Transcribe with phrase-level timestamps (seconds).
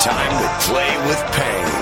[0.00, 1.74] Time to play with pain.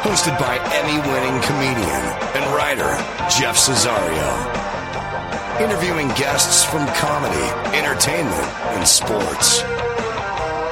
[0.00, 2.88] Hosted by Emmy winning comedian and writer
[3.28, 4.32] Jeff Cesario.
[5.60, 7.44] Interviewing guests from comedy,
[7.76, 9.62] entertainment, and sports.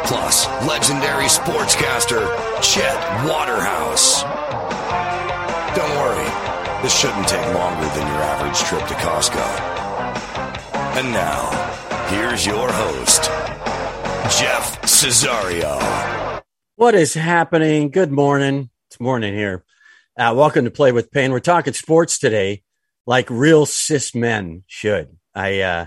[0.08, 2.24] Plus, legendary sportscaster
[2.62, 2.96] Chet
[3.28, 4.22] Waterhouse.
[5.76, 6.24] Don't worry,
[6.80, 9.44] this shouldn't take longer than your average trip to Costco.
[10.96, 11.50] And now,
[12.08, 13.28] here's your host,
[14.30, 16.40] Jeff Cesario.
[16.76, 17.90] What is happening?
[17.90, 18.70] Good morning.
[18.88, 19.64] It's morning here.
[20.18, 21.32] Uh, welcome to Play with Pain.
[21.32, 22.62] We're talking sports today,
[23.04, 25.16] like real cis men should.
[25.34, 25.86] I uh,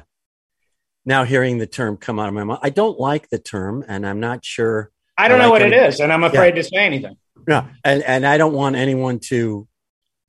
[1.06, 2.60] now hearing the term come out of my mouth.
[2.62, 4.92] I don't like the term, and I'm not sure.
[5.18, 6.62] I don't I know like what any- it is, and I'm afraid Yeah.
[6.62, 7.16] to say anything.
[7.48, 9.68] No, and and I don't want anyone to.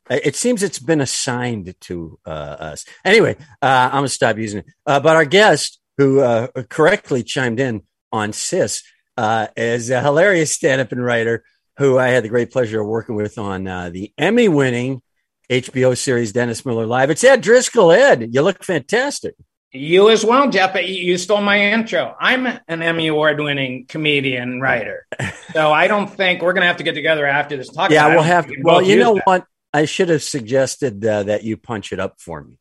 [0.08, 2.84] It seems it's been assigned to uh, us.
[3.04, 4.66] Anyway, uh, I'm gonna stop using it.
[4.86, 8.82] Uh, but our guest, who uh, correctly chimed in on cis,
[9.16, 11.44] uh, is a hilarious stand-up and writer
[11.78, 15.02] who I had the great pleasure of working with on uh, the Emmy-winning
[15.50, 17.10] HBO series Dennis Miller Live.
[17.10, 17.92] It's Ed Driscoll.
[17.92, 19.34] Ed, you look fantastic.
[19.72, 20.74] You as well, Jeff.
[20.82, 22.14] You- stole my intro.
[22.18, 25.06] I'm an Emmy award-winning comedian writer,
[25.52, 27.91] so I don't think we're going to have to get together after this talk.
[27.91, 28.46] yeah, about we'll have.
[28.46, 28.52] to.
[28.56, 29.26] we Well, you know that.
[29.26, 29.44] what?
[29.74, 32.58] I should have suggested uh, that you punch it up for me.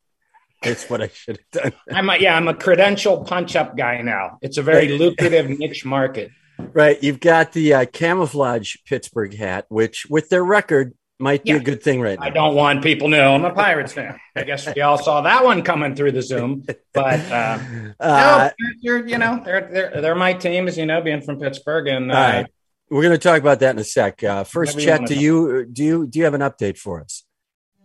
[0.66, 1.74] That's what I should have done.
[1.98, 4.38] I'm a, yeah, I'm a credential punch-up guy now.
[4.42, 6.32] It's a very lucrative niche market.
[6.58, 7.02] Right.
[7.04, 11.58] You've got the uh, camouflage Pittsburgh hat, which with their record might be Yeah.
[11.58, 12.26] a good thing right now.
[12.26, 14.20] I don't want people to know I'm a Pirates fan.
[14.36, 17.60] I guess we all saw that one coming through the Zoom, but uh,
[18.00, 20.78] Uh, no, they're, you know they're they're they're my teams.
[20.78, 22.48] You know, being from Pittsburgh, and uh, right.
[22.90, 24.24] We're going to talk about that in a sec.
[24.24, 27.24] Uh, first, Chet, do you do you do you have an update for us?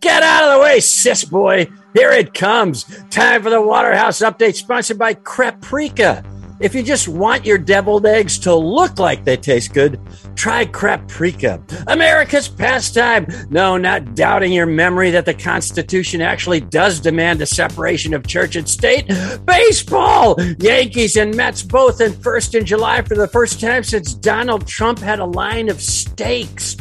[0.01, 1.67] Get out of the way, sis boy.
[1.93, 2.85] Here it comes.
[3.11, 6.25] Time for the Waterhouse update, sponsored by Creprika.
[6.61, 9.99] If you just want your deviled eggs to look like they taste good,
[10.35, 11.59] try Creprika.
[11.87, 13.25] America's pastime.
[13.49, 18.55] No, not doubting your memory that the Constitution actually does demand a separation of church
[18.55, 19.07] and state.
[19.45, 20.39] Baseball!
[20.59, 24.99] Yankees and Mets both in first in July for the first time since Donald Trump
[24.99, 26.75] had a line of steaks.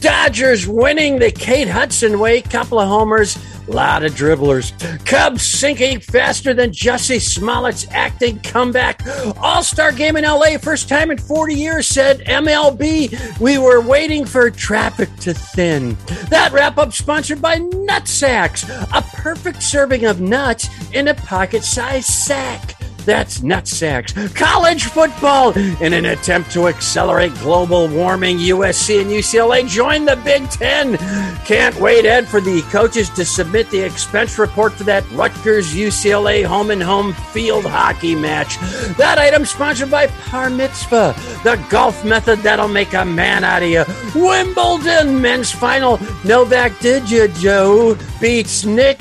[0.00, 3.36] Dodgers winning the Kate Hudson way, couple of homers,
[3.68, 4.72] lot of dribblers.
[5.04, 9.02] Cubs sinking faster than Jussie Smollett's acting comeback.
[9.38, 13.38] All Star game in LA, first time in 40 years, said MLB.
[13.40, 15.96] We were waiting for traffic to thin.
[16.30, 22.08] That wrap up sponsored by Nutsacks, a perfect serving of nuts in a pocket sized
[22.08, 22.77] sack.
[23.08, 24.34] That's Nutsacks.
[24.34, 25.56] College football.
[25.56, 30.98] In an attempt to accelerate global warming, USC and UCLA join the Big Ten.
[31.46, 36.44] Can't wait, Ed, for the coaches to submit the expense report for that Rutgers UCLA
[36.44, 38.58] home and home field hockey match.
[38.98, 41.14] That item sponsored by Par Mitzvah,
[41.44, 43.84] the golf method that'll make a man out of you.
[44.14, 45.98] Wimbledon men's final.
[46.26, 48.98] Novak did you, Joe beats Nick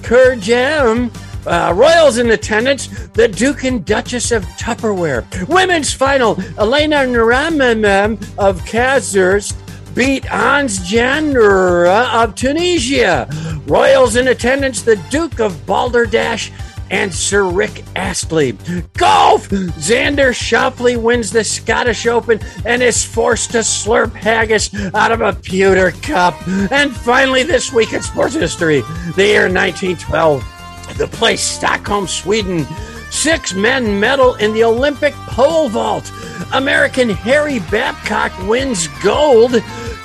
[0.00, 1.10] Kurjam.
[1.46, 5.24] Uh, Royals in attendance, the Duke and Duchess of Tupperware.
[5.48, 9.54] Women's final, Elena Naramamam of Kazers
[9.94, 13.28] beat Hans Jandra of Tunisia.
[13.66, 16.52] Royals in attendance, the Duke of Balderdash
[16.90, 18.52] and Sir Rick Astley.
[18.96, 19.48] Golf!
[19.48, 25.32] Xander Schauffele wins the Scottish Open and is forced to slurp haggis out of a
[25.32, 26.34] pewter cup.
[26.72, 28.80] And finally, this week in sports history,
[29.14, 30.42] the year 1912
[31.00, 32.66] the place Stockholm, Sweden.
[33.10, 36.12] Six men medal in the Olympic pole vault.
[36.52, 39.54] American Harry Babcock wins gold.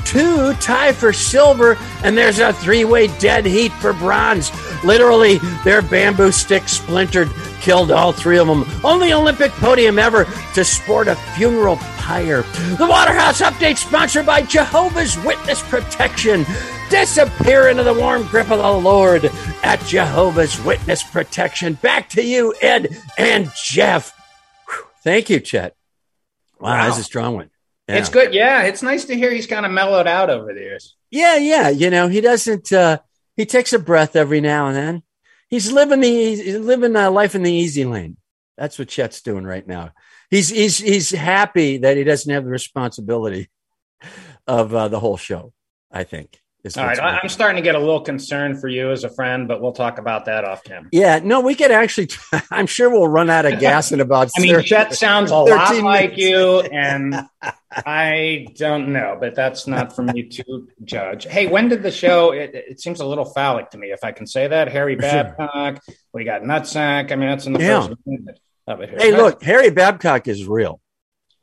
[0.06, 4.52] Two tie for silver, and there's a three way dead heat for bronze.
[4.84, 7.30] Literally, their bamboo stick splintered,
[7.60, 8.66] killed all three of them.
[8.84, 12.44] Only Olympic podium ever to sport a funeral pyre.
[12.78, 16.46] The Waterhouse update sponsored by Jehovah's Witness Protection.
[16.92, 19.26] Disappear into the warm grip of the Lord
[19.64, 21.74] at Jehovah's Witness Protection.
[21.74, 24.14] Back to you, Ed and Jeff.
[24.70, 24.86] Whew.
[25.04, 25.76] Thank you, Chet.
[26.60, 26.86] Wow, Wow.
[26.86, 27.50] that's a strong one.
[27.88, 27.98] Yeah.
[27.98, 28.34] it's good.
[28.34, 30.96] Yeah, it's nice to hear he's kind of mellowed out over the years.
[31.12, 31.70] Yeah, yeah.
[31.70, 32.72] You know, he doesn't.
[32.72, 33.00] uh
[33.36, 35.04] He takes a breath every now and then.
[35.50, 38.18] He's living the he's living uh, life in the easy lane.
[38.58, 39.92] That's what Chet's doing right now.
[40.30, 43.50] he's he's he's happy that he doesn't have the responsibility
[44.48, 45.54] of uh, the whole show.
[45.92, 46.42] I think.
[46.78, 49.62] All right, I'm starting to get a little concerned for you as a friend, but
[49.62, 50.90] we'll talk about that off camera.
[50.92, 52.10] Yeah, no, we could actually.
[52.52, 54.32] I'm sure we'll run out of gas in about.
[54.36, 57.22] I mean, Chet sounds a lot like you, and
[57.72, 61.26] I don't know, but that's not for me to judge.
[61.26, 62.32] Hey, when did the show?
[62.32, 64.72] It, it seems a little phallic to me, if I can say that.
[64.72, 65.84] Harry Babcock,
[66.14, 67.12] we got Nutsack.
[67.12, 67.88] I mean, that's in the yeah.
[67.88, 68.90] first minute of it.
[68.90, 69.00] Here.
[69.00, 70.82] Hey, look, Harry Babcock is real.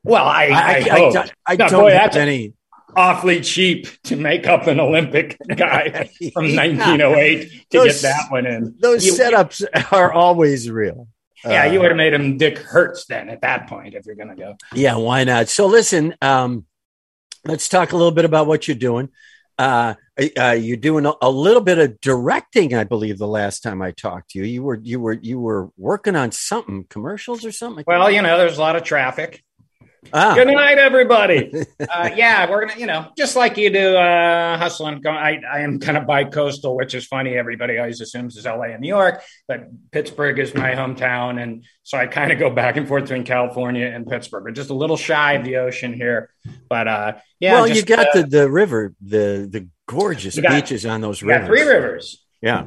[0.02, 2.54] Well, I, I, I, I, I, I don't boy, have any
[2.96, 6.66] awfully cheap to make up an Olympic guy from yeah.
[6.66, 8.74] 1908 to those, get that one in.
[8.78, 11.08] Those you, setups are always real.
[11.44, 14.14] Yeah, uh, you would have made him Dick Hertz then at that point if you're
[14.14, 14.56] going to go.
[14.74, 15.48] Yeah, why not?
[15.48, 16.66] So listen, um,
[17.44, 19.08] let's talk a little bit about what you're doing.
[19.58, 19.94] Uh,
[20.38, 23.18] uh, you're doing a, a, little bit of directing, I believe.
[23.18, 26.32] The last time I talked to you, you were you were you were working on
[26.32, 27.84] something, commercials or something.
[27.86, 29.42] Well, you know, there's a lot of traffic.
[30.12, 30.34] Ah.
[30.34, 31.52] Good night, everybody.
[31.80, 35.00] uh, yeah, we're gonna, you know, just like you do, uh, hustling.
[35.06, 37.36] I, I am kind of bi-coastal, which is funny.
[37.36, 41.98] Everybody always assumes is LA and New York, but Pittsburgh is my hometown, and so
[41.98, 44.44] I kind of go back and forth between California and Pittsburgh.
[44.44, 46.30] We're just a little shy of the ocean here,
[46.68, 47.54] but uh, yeah.
[47.54, 51.22] Well, just, you got uh, the the river, the the gorgeous got, beaches on those
[51.22, 51.46] rivers.
[51.46, 52.24] three rivers.
[52.40, 52.66] Yeah.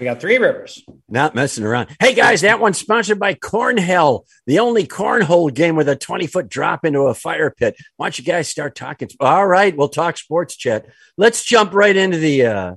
[0.00, 0.82] We got three rivers.
[1.10, 1.94] Not messing around.
[2.00, 6.48] Hey guys, that one's sponsored by Cornhell, the only cornhole game with a 20 foot
[6.48, 7.76] drop into a fire pit.
[7.98, 9.10] Why don't you guys start talking?
[9.20, 10.86] All right, we'll talk sports chat.
[11.18, 12.74] Let's jump right into the uh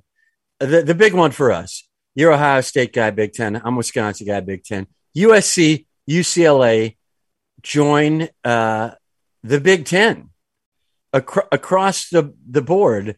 [0.59, 1.87] the, the big one for us.
[2.13, 3.61] You're Ohio State guy, Big Ten.
[3.63, 4.87] I'm Wisconsin guy, Big Ten.
[5.15, 6.97] USC, UCLA
[7.61, 8.91] join uh
[9.43, 10.29] the Big Ten
[11.13, 13.15] Acro- across the, the board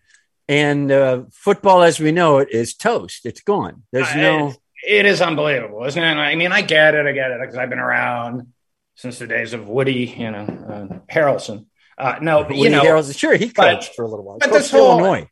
[0.47, 3.25] and uh, football as we know it is toast.
[3.25, 3.83] It's gone.
[3.91, 4.53] There's no.
[4.87, 6.05] it is unbelievable, isn't it?
[6.05, 7.05] I mean, I get it.
[7.05, 8.53] I get it because I've been around
[8.95, 11.65] since the days of Woody, you know, uh, Harrelson.
[11.97, 13.17] Uh, no, Woody you know, Harrelson.
[13.17, 14.37] Sure, he coached but, for a little while.
[14.39, 15.29] But this whole Illinois.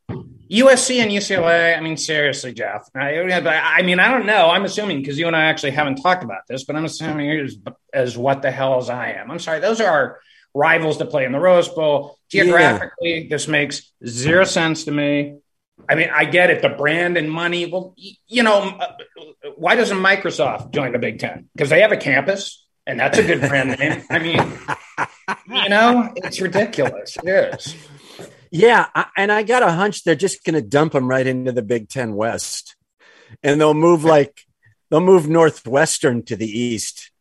[0.51, 1.75] USC and UCLA.
[1.77, 2.88] I mean, seriously, Jeff.
[2.95, 4.50] I, I mean, I don't know.
[4.50, 7.57] I'm assuming because you and I actually haven't talked about this, but I'm assuming as,
[7.94, 9.31] as what the hell as I am.
[9.31, 9.59] I'm sorry.
[9.59, 10.19] Those are
[10.53, 12.17] rivals to play in the Rose Bowl.
[12.29, 13.29] Geographically, yeah.
[13.29, 15.38] this makes zero sense to me.
[15.89, 17.65] I mean, I get it, the brand and money.
[17.65, 17.95] Well,
[18.27, 18.94] you know, uh,
[19.55, 21.50] why doesn't Microsoft join the Big Ten?
[21.53, 24.03] Because they have a campus, and that's a good brand name.
[24.09, 24.59] I mean,
[25.63, 27.17] you know, it's ridiculous.
[27.23, 27.75] It is.
[28.51, 31.63] Yeah, and I got a hunch they're just going to dump them right into the
[31.63, 32.75] Big Ten West,
[33.41, 34.41] and they'll move like
[34.89, 37.11] they'll move Northwestern to the East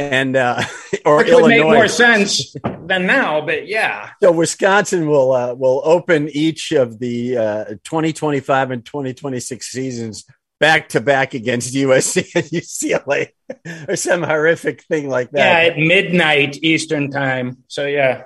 [0.00, 0.62] and uh,
[1.04, 1.42] or Which Illinois.
[1.42, 2.54] would make more sense
[2.86, 4.10] than now, but yeah.
[4.22, 10.26] So Wisconsin will uh, will open each of the uh, 2025 and 2026 seasons
[10.58, 13.28] back to back against USC and UCLA,
[13.88, 15.38] or some horrific thing like that.
[15.38, 17.58] Yeah, at midnight Eastern time.
[17.68, 18.24] So yeah.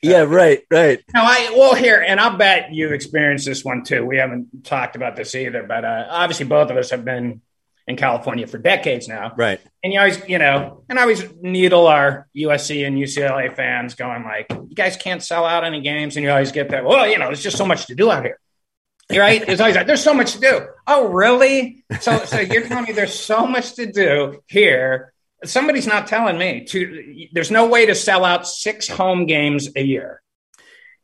[0.00, 1.02] Yeah, right, right.
[1.12, 4.06] No, I well here, and I'll bet you experienced this one too.
[4.06, 7.42] We haven't talked about this either, but uh, obviously both of us have been
[7.88, 9.32] in California for decades now.
[9.36, 9.60] Right.
[9.82, 14.24] And you always, you know, and I always needle our USC and UCLA fans going
[14.24, 16.16] like, you guys can't sell out any games.
[16.16, 18.24] And you always get that, well, you know, there's just so much to do out
[18.24, 18.38] here.
[19.10, 19.42] You're right.
[19.48, 20.66] It's always like, there's so much to do.
[20.86, 21.82] Oh, really?
[22.00, 25.14] So, so you're telling me there's so much to do here.
[25.44, 29.82] Somebody's not telling me to, there's no way to sell out six home games a
[29.82, 30.20] year.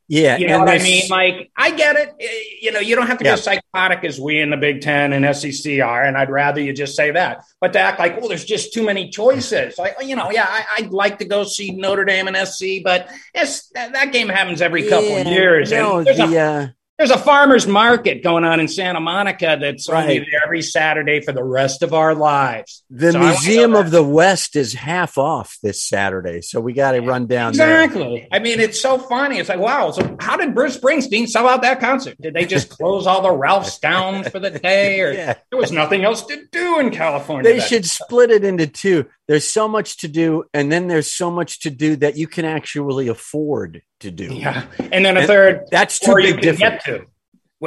[0.06, 1.08] Yeah, you know what I mean.
[1.08, 2.60] Like, I get it.
[2.60, 3.36] You know, you don't have to yeah.
[3.36, 6.74] go psychotic as we in the Big Ten and SEC are, and I'd rather you
[6.74, 7.44] just say that.
[7.60, 9.78] But to act like, well, there's just too many choices.
[9.78, 13.08] Like, you know, yeah, I, would like to go see Notre Dame and SC, but
[13.32, 15.70] it's that, that game happens every couple yeah, years.
[15.70, 20.02] No, the, a, uh, there's a farmer's market going on in Santa Monica that's right.
[20.02, 22.84] only there every Saturday for the rest of our lives.
[22.88, 27.00] The so Museum of the West is half off this Saturday, so we got to
[27.00, 28.20] run down exactly.
[28.20, 28.28] There.
[28.30, 29.38] I mean, it's so funny.
[29.38, 29.90] It's like, wow.
[29.90, 32.16] So, how did Bruce Springsteen sell out that concert?
[32.20, 35.34] Did they just close all the Ralphs down for the day, or yeah.
[35.50, 37.52] there was nothing else to do in California?
[37.52, 39.06] They should split it into two.
[39.26, 42.44] There's so much to do, and then there's so much to do that you can
[42.44, 44.34] actually afford to do.
[44.34, 46.84] Yeah, and then a and third that's too big difference.
[46.84, 47.06] to.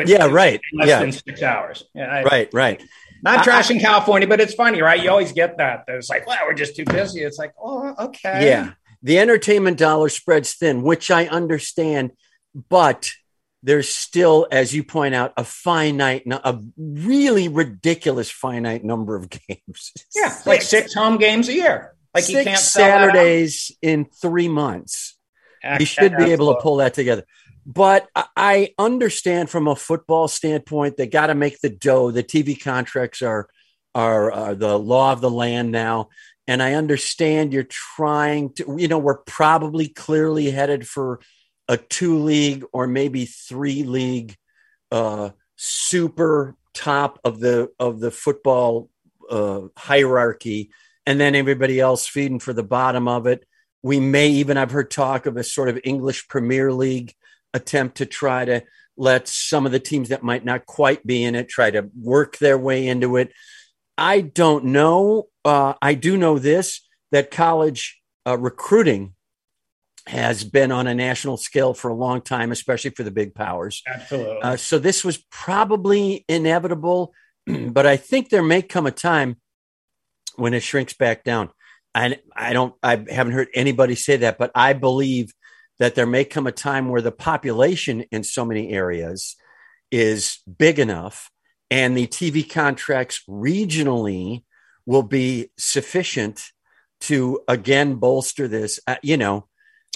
[0.05, 0.61] yeah, right.
[0.73, 0.99] Less yeah.
[0.99, 1.83] than six hours.
[1.95, 2.83] Yeah, I, right, right.
[3.23, 5.01] Not trashing I, California, but it's funny, right?
[5.01, 5.85] You always get that.
[5.87, 7.21] It's like, well, we're just too busy.
[7.21, 8.45] It's like, oh, okay.
[8.47, 8.73] Yeah.
[9.01, 12.11] The entertainment dollar spreads thin, which I understand,
[12.69, 13.09] but
[13.63, 19.93] there's still, as you point out, a finite, a really ridiculous finite number of games.
[20.15, 21.95] Yeah, six, like six home games a year.
[22.13, 25.17] Like six you can't Saturdays in three months.
[25.79, 27.23] You should be able to pull that together.
[27.65, 32.11] But I understand from a football standpoint, they got to make the dough.
[32.11, 33.49] The TV contracts are
[33.93, 36.07] are uh, the law of the land now,
[36.47, 41.19] and I understand you're trying to, you know, we're probably clearly headed for
[41.67, 44.35] a two league or maybe three league
[44.91, 48.89] uh, super top of the of the football
[49.29, 50.71] uh, hierarchy,
[51.05, 53.45] and then everybody else feeding for the bottom of it.
[53.83, 57.13] We may even I've heard talk of a sort of English Premier League
[57.53, 58.63] attempt to try to
[58.97, 62.37] let some of the teams that might not quite be in it try to work
[62.37, 63.31] their way into it.
[63.97, 65.27] I don't know.
[65.45, 66.81] Uh, I do know this
[67.11, 69.13] that college uh, recruiting
[70.07, 73.83] has been on a national scale for a long time, especially for the big powers.
[73.85, 74.41] Absolutely.
[74.41, 77.13] Uh, so this was probably inevitable,
[77.47, 79.37] but I think there may come a time
[80.35, 81.49] when it shrinks back down.
[81.93, 85.33] I, I don't, I haven't heard anybody say that, but I believe
[85.79, 89.35] that there may come a time where the population in so many areas
[89.91, 91.29] is big enough
[91.69, 94.43] and the TV contracts regionally
[94.85, 96.51] will be sufficient
[97.01, 98.79] to again bolster this.
[98.87, 99.47] Uh, you know,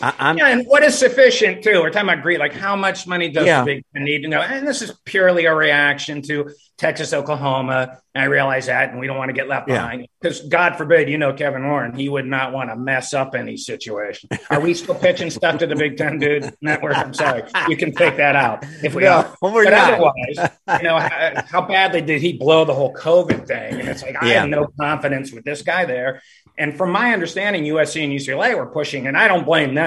[0.02, 1.82] I, yeah, and what is sufficient too?
[1.82, 2.40] We're talking about greed.
[2.40, 3.60] Like, how much money does yeah.
[3.60, 4.42] the Big Ten need to know?
[4.42, 8.00] And this is purely a reaction to Texas, Oklahoma.
[8.16, 9.76] I realize that, and we don't want to get left yeah.
[9.76, 13.36] behind because, God forbid, you know, Kevin Warren, he would not want to mess up
[13.36, 14.30] any situation.
[14.50, 16.98] Are we still pitching stuff to the Big Ten dude network?
[16.98, 19.24] I'm sorry, you can take that out if we are.
[19.40, 19.94] but not.
[19.94, 23.80] otherwise, you know, how, how, badly did he blow the whole COVID thing?
[23.80, 26.22] And it's like I have no confidence with this guy there.
[26.58, 29.81] And from my understanding, USC and UCLA were pushing, and I don't blame them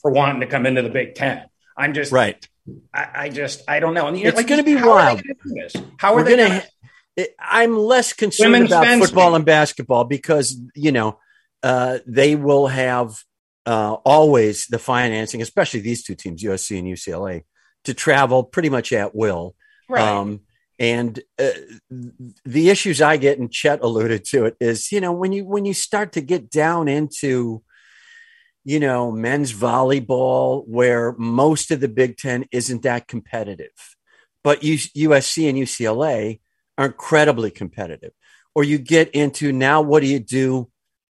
[0.00, 1.44] for wanting to come into the Big Ten.
[1.76, 2.46] I'm just right.
[2.92, 4.06] I, I just I don't know.
[4.06, 5.22] And it's like, going to be wild.
[5.98, 6.66] How are We're they going to?
[7.38, 11.18] I'm less concerned about football and basketball because you know
[11.62, 13.16] uh, they will have
[13.64, 17.44] uh, always the financing, especially these two teams, USC and UCLA,
[17.84, 19.54] to travel pretty much at will.
[19.88, 20.02] Right.
[20.02, 20.40] Um,
[20.78, 21.50] and uh,
[22.44, 25.64] the issues I get, and Chet alluded to it, is you know when you when
[25.64, 27.62] you start to get down into
[28.66, 33.70] you know men's volleyball, where most of the Big Ten isn't that competitive,
[34.42, 36.40] but USC and UCLA
[36.76, 38.10] are incredibly competitive.
[38.56, 40.68] Or you get into now, what do you do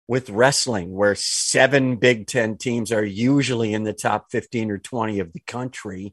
[0.08, 5.20] with wrestling, where seven Big Ten teams are usually in the top fifteen or twenty
[5.20, 6.12] of the country?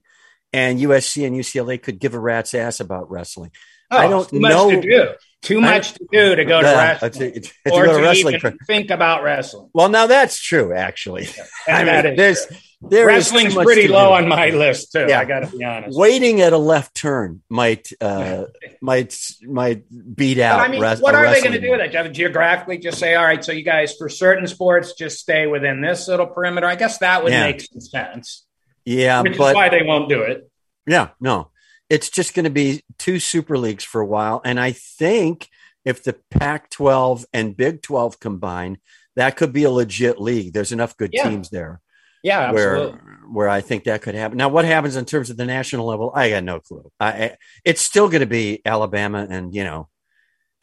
[0.54, 3.52] and USC and UCLA could give a rat's ass about wrestling.
[3.92, 4.72] Oh, I don't too know.
[4.72, 5.10] Much to do.
[5.42, 8.36] Too much to do to go to wrestling, to, to or to, wrestling.
[8.36, 9.70] even think about wrestling.
[9.74, 11.28] Well, now that's true, actually.
[11.68, 12.58] I mean, there's true.
[12.90, 15.08] there wrestling's pretty low on my list too.
[15.10, 15.20] Yeah.
[15.20, 15.98] I got to be honest.
[15.98, 18.46] Waiting at a left turn might uh,
[18.82, 19.84] might might
[20.16, 20.60] beat out.
[20.60, 22.14] But I mean, res- what are they going to do with that?
[22.14, 26.08] Geographically, just say, all right, so you guys for certain sports just stay within this
[26.08, 26.68] little perimeter.
[26.68, 27.48] I guess that would yeah.
[27.48, 28.46] make some sense.
[28.86, 30.50] Yeah, which but, is why they won't do it.
[30.86, 31.50] Yeah, no,
[31.92, 35.50] it's just going to be two super leagues for a while, and I think
[35.84, 38.78] if the Pac-12 and Big 12 combine,
[39.16, 40.54] that could be a legit league.
[40.54, 41.28] There's enough good yeah.
[41.28, 41.82] teams there.
[42.24, 43.00] Yeah, where absolutely.
[43.32, 44.38] where I think that could happen.
[44.38, 46.12] Now, what happens in terms of the national level?
[46.16, 46.90] I got no clue.
[47.00, 49.90] I, it's still going to be Alabama and you know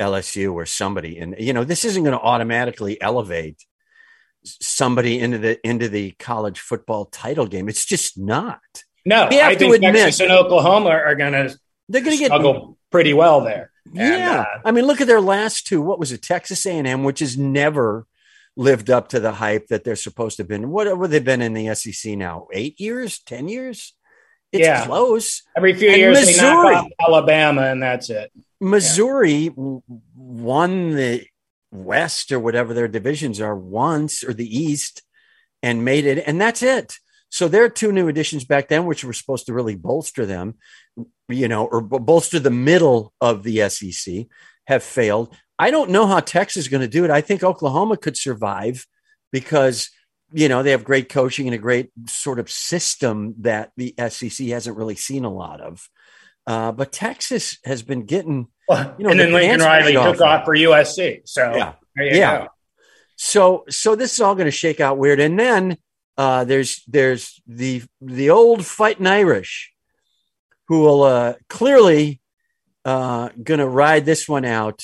[0.01, 3.67] LSU or somebody, and you know this isn't going to automatically elevate
[4.45, 7.69] somebody into the into the college football title game.
[7.69, 8.61] It's just not.
[9.09, 13.15] No, I think admit, Texas and Oklahoma are going to they're going to struggle pretty
[13.15, 13.71] well there.
[13.91, 15.81] Yeah, uh, I mean, look at their last two.
[15.81, 18.07] What was it, Texas A and M, which has never
[18.55, 20.69] lived up to the hype that they're supposed to have been.
[20.69, 22.49] What have they been in the SEC now?
[22.53, 23.95] Eight years, ten years?
[24.53, 24.85] It's yeah.
[24.85, 25.43] close.
[25.57, 28.31] Every few and years, Missouri, Alabama, and that's it.
[28.61, 29.79] Missouri yeah.
[30.15, 31.25] won the
[31.71, 35.03] West or whatever their divisions are once, or the East,
[35.63, 36.99] and made it, and that's it.
[37.31, 40.55] So there are two new additions back then, which were supposed to really bolster them,
[41.29, 44.27] you know, or bolster the middle of the SEC,
[44.67, 45.35] have failed.
[45.59, 47.11] I don't know how Texas is going to do it.
[47.11, 48.87] I think Oklahoma could survive
[49.33, 49.91] because
[50.33, 54.49] you know they have great coaching and a great sort of system that the SEC
[54.49, 55.89] hasn't really seen a lot of.
[56.47, 60.45] Uh, but Texas has been getting, well, you know, and then Lincoln Riley took off
[60.45, 61.23] for USC.
[61.25, 62.39] So yeah, yeah.
[62.39, 62.49] Go.
[63.17, 65.77] So so this is all going to shake out weird, and then
[66.19, 69.73] uh, there's there's the the old fighting Irish
[70.67, 72.21] who will uh, clearly
[72.85, 74.83] uh, going to ride this one out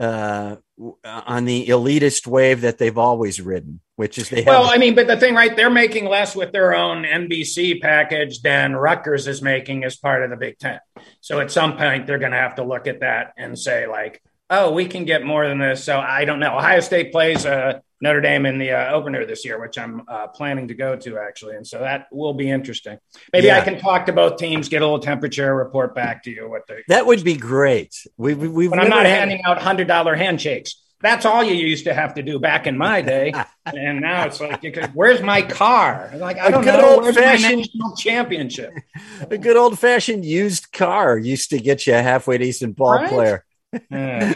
[0.00, 0.56] uh,
[1.04, 4.44] on the elitist wave that they've always ridden, which is they.
[4.44, 5.54] Well, I mean, but the thing, right?
[5.54, 10.30] They're making less with their own NBC package than Rutgers is making as part of
[10.30, 10.80] the Big Ten.
[11.20, 14.22] So at some point, they're going to have to look at that and say, like,
[14.48, 15.84] oh, we can get more than this.
[15.84, 16.56] So I don't know.
[16.56, 20.26] Ohio State plays uh, Notre Dame in the uh, opener this year, which I'm uh,
[20.28, 22.98] planning to go to actually, and so that will be interesting.
[23.32, 23.58] Maybe yeah.
[23.58, 26.66] I can talk to both teams, get a little temperature, report back to you what
[26.66, 26.82] they.
[26.88, 28.06] That would be great.
[28.18, 29.18] We, we, but I'm not had...
[29.18, 30.82] handing out hundred dollar handshakes.
[31.00, 33.32] that's all you used to have to do back in my day,
[33.64, 36.12] and now it's like, could, where's my car?
[36.16, 38.74] Like I don't know, where's my national championship?
[39.30, 43.08] A good old fashioned used car used to get you a halfway decent ball right?
[43.08, 43.45] player.
[43.92, 44.34] Uh,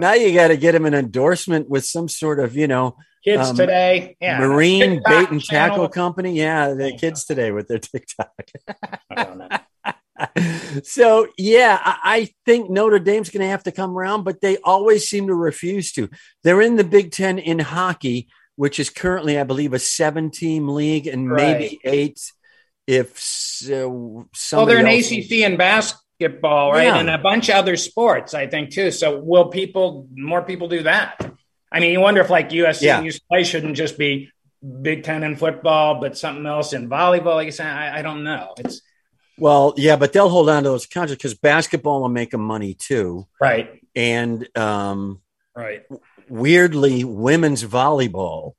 [0.00, 3.50] now you got to get him an endorsement with some sort of, you know, kids
[3.50, 5.76] um, today, yeah, marine TikTok bait and channel.
[5.76, 6.36] tackle company.
[6.36, 8.32] Yeah, the kids today with their TikTok.
[9.10, 9.48] I don't know.
[10.82, 15.08] so yeah, I think Notre Dame's going to have to come around, but they always
[15.08, 16.08] seem to refuse to.
[16.42, 21.06] They're in the Big Ten in hockey, which is currently, I believe, a seven-team league
[21.06, 21.58] and right.
[21.58, 22.20] maybe eight
[22.88, 25.58] if so, well, they're an ACC in
[26.18, 26.98] basketball, right, yeah.
[26.98, 28.90] and a bunch of other sports, I think too.
[28.90, 31.18] So will people, more people, do that?
[31.70, 32.98] I mean, you wonder if like USC yeah.
[32.98, 34.30] and UCLA shouldn't just be
[34.82, 37.36] Big Ten in football, but something else in volleyball.
[37.36, 38.54] Like you said, I, I don't know.
[38.58, 38.82] It's
[39.38, 42.74] well, yeah, but they'll hold on to those contracts because basketball will make them money
[42.74, 43.80] too, right?
[43.94, 45.20] And um,
[45.54, 45.84] right,
[46.28, 48.54] weirdly, women's volleyball.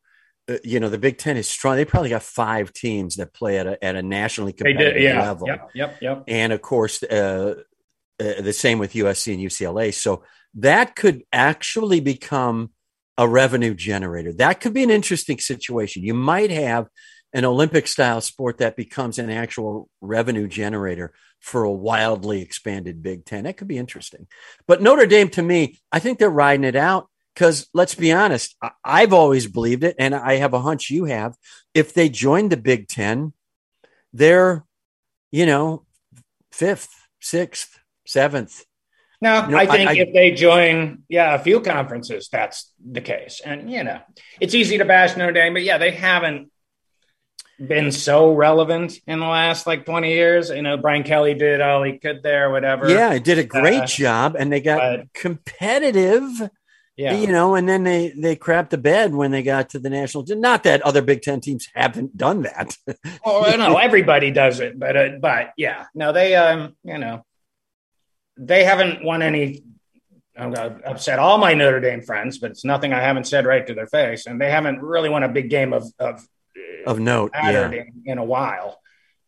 [0.50, 1.76] Uh, you know, the Big Ten is strong.
[1.76, 5.22] They probably got five teams that play at a, at a nationally competitive did, yeah.
[5.22, 5.48] level.
[5.48, 6.24] Yep, yep, yep.
[6.28, 7.56] And of course, uh,
[8.20, 9.94] uh, the same with USC and UCLA.
[9.94, 10.24] So
[10.56, 12.72] that could actually become
[13.18, 14.34] a revenue generator.
[14.34, 16.04] That could be an interesting situation.
[16.04, 16.88] You might have
[17.34, 23.26] an Olympic style sport that becomes an actual revenue generator for a wildly expanded Big
[23.26, 23.44] Ten.
[23.44, 24.28] That could be interesting.
[24.68, 28.56] But Notre Dame, to me, I think they're riding it out because let's be honest,
[28.84, 31.36] I've always believed it, and I have a hunch you have.
[31.74, 33.34] If they join the Big Ten,
[34.14, 34.66] they're,
[35.32, 35.86] you know,
[36.52, 38.66] fifth, sixth, seventh.
[39.22, 42.72] No, you know, I think I, I, if they join, yeah, a few conferences, that's
[42.80, 43.42] the case.
[43.44, 44.00] And, you know,
[44.40, 46.50] it's easy to bash Notre Dame, but yeah, they haven't
[47.60, 50.50] been so relevant in the last like 20 years.
[50.50, 52.90] You know, Brian Kelly did all he could there, whatever.
[52.90, 56.50] Yeah, he did a great uh, job and they got competitive.
[57.00, 57.14] Yeah.
[57.14, 60.26] You know, and then they they crapped the bed when they got to the national.
[60.28, 62.76] Not that other Big Ten teams haven't done that.
[63.26, 67.24] oh no, everybody does it, but uh, but yeah, no, they um, you know,
[68.36, 69.64] they haven't won any.
[70.38, 73.66] I'm gonna upset all my Notre Dame friends, but it's nothing I haven't said right
[73.66, 76.28] to their face, and they haven't really won a big game of of
[76.86, 77.72] of note yeah.
[77.72, 78.78] in, in a while.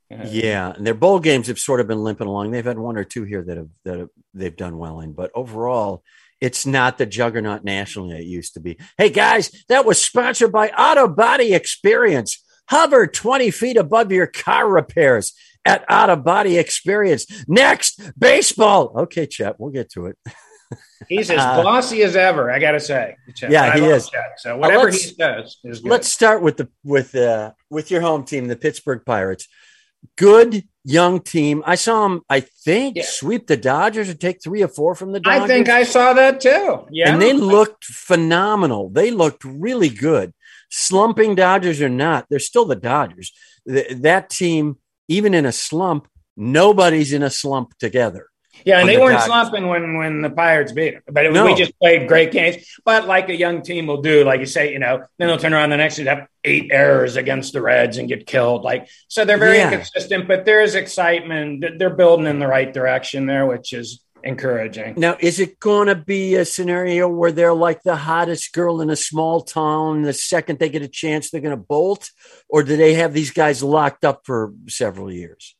[0.09, 2.51] Yeah, and their bowl games have sort of been limping along.
[2.51, 5.31] They've had one or two here that have that have, they've done well in, but
[5.33, 6.03] overall,
[6.41, 8.77] it's not the juggernaut nationally it used to be.
[8.97, 12.43] Hey guys, that was sponsored by Auto Body Experience.
[12.67, 17.45] Hover 20 feet above your car repairs at Auto Body Experience.
[17.47, 18.93] Next, baseball.
[19.01, 20.17] Okay, Chet, we'll get to it.
[21.09, 22.49] He's as uh, bossy as ever.
[22.49, 23.17] I got to say.
[23.41, 24.09] Yeah, I he is.
[24.09, 25.91] Chet, so whatever he says is good.
[25.91, 29.47] Let's start with the with uh with your home team, the Pittsburgh Pirates.
[30.17, 31.63] Good young team.
[31.65, 32.21] I saw them.
[32.29, 33.03] I think yeah.
[33.05, 35.43] sweep the Dodgers and take three or four from the Dodgers.
[35.43, 36.85] I think I saw that too.
[36.91, 38.89] Yeah, and they looked phenomenal.
[38.89, 40.33] They looked really good.
[40.69, 43.31] Slumping Dodgers or not, they're still the Dodgers.
[43.65, 48.30] that team, even in a slump, nobody's in a slump together.
[48.65, 51.45] Yeah, and they the weren't slumping when when the Pirates beat them, but it, no.
[51.45, 52.57] we just played great games.
[52.85, 55.53] But like a young team will do, like you say, you know, then they'll turn
[55.53, 58.63] around the next year have eight errors against the Reds and get killed.
[58.63, 59.71] Like so, they're very yeah.
[59.71, 61.65] inconsistent, but there is excitement.
[61.77, 64.95] They're building in the right direction there, which is encouraging.
[64.97, 68.89] Now, is it going to be a scenario where they're like the hottest girl in
[68.89, 70.03] a small town?
[70.03, 72.09] The second they get a chance, they're going to bolt,
[72.49, 75.55] or do they have these guys locked up for several years?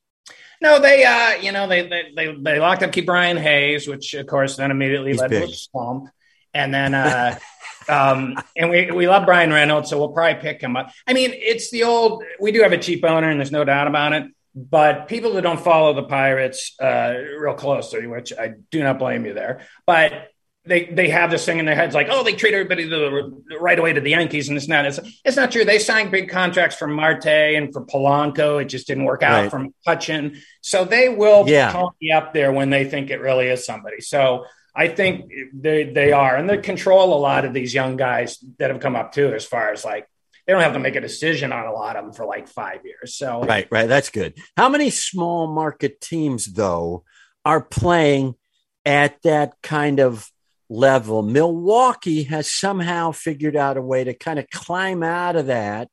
[0.62, 4.28] No, they, uh, you know, they, they, they, they locked up brian Hayes, which of
[4.28, 5.44] course then immediately He's led big.
[5.44, 6.10] to a slump.
[6.54, 7.40] And then, uh,
[7.90, 10.92] um, and we, we love Bryan Reynolds, so we'll probably pick him up.
[11.08, 13.88] I mean, it's the old, we do have a cheap owner and there's no doubt
[13.88, 18.84] about it, but people who don't follow the Pirates, uh, real closely, which I do
[18.84, 20.31] not blame you there, but
[20.66, 23.80] they they have this thing in their heads like, oh, they treat everybody the, right
[23.80, 24.86] away to the Yankees and this and that.
[24.86, 25.66] It's, it's not true.
[25.66, 28.62] They signed big contracts for Marte and for Polanco.
[28.62, 29.52] It just didn't work out right.
[29.52, 30.38] for McCutchen.
[30.62, 31.88] So they will yeah.
[32.00, 34.02] be up there when they think it really is somebody.
[34.02, 34.46] So
[34.76, 38.70] I think they they are, and they control a lot of these young guys that
[38.70, 39.34] have come up too.
[39.34, 40.08] As far as like
[40.46, 42.86] they don't have to make a decision on a lot of them for like five
[42.86, 43.16] years.
[43.16, 44.38] So right, right, that's good.
[44.56, 47.04] How many small market teams though
[47.44, 48.36] are playing
[48.86, 50.30] at that kind of
[50.72, 51.22] level.
[51.22, 55.90] Milwaukee has somehow figured out a way to kind of climb out of that.